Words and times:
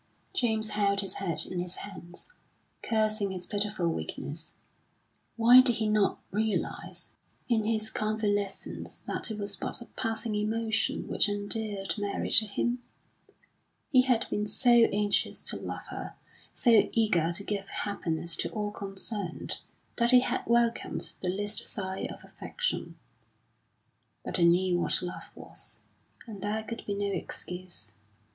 James 0.33 0.69
held 0.71 1.01
his 1.01 1.17
head 1.21 1.45
in 1.45 1.59
his 1.59 1.75
hands, 1.75 2.33
cursing 2.81 3.29
his 3.29 3.45
pitiful 3.45 3.87
weakness. 3.87 4.55
Why 5.35 5.61
did 5.61 5.75
he 5.75 5.87
not 5.87 6.17
realise, 6.31 7.11
in 7.47 7.65
his 7.65 7.91
convalescence, 7.91 8.99
that 9.01 9.29
it 9.29 9.37
was 9.37 9.55
but 9.55 9.79
a 9.79 9.85
passing 9.85 10.33
emotion 10.33 11.07
which 11.07 11.29
endeared 11.29 11.93
Mary 11.99 12.31
to 12.31 12.47
him? 12.47 12.81
He 13.91 14.01
had 14.01 14.25
been 14.31 14.47
so 14.47 14.71
anxious 14.71 15.43
to 15.43 15.57
love 15.57 15.85
her, 15.91 16.15
so 16.55 16.89
eager 16.93 17.31
to 17.33 17.43
give 17.43 17.67
happiness 17.69 18.35
to 18.37 18.49
all 18.49 18.71
concerned, 18.71 19.59
that 19.97 20.09
he 20.09 20.21
had 20.21 20.41
welcomed 20.47 21.13
the 21.21 21.29
least 21.29 21.67
sign 21.67 22.09
of 22.11 22.23
affection; 22.23 22.97
but 24.25 24.37
he 24.37 24.45
knew 24.45 24.79
what 24.79 24.99
love 25.03 25.29
was, 25.35 25.81
and 26.25 26.41
there 26.41 26.63
could 26.63 26.83
be 26.87 26.95
no 26.95 27.11
excuse. 27.11 27.93